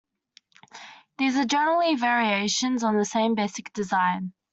These 1.19 1.37
are 1.37 1.45
generally 1.45 1.93
variations 1.93 2.83
on 2.83 2.97
the 2.97 3.05
same 3.05 3.35
basic 3.35 3.71
design. 3.71 4.33